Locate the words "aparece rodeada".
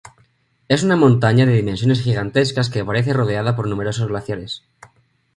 2.79-3.55